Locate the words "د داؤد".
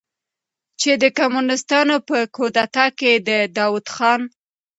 3.27-3.85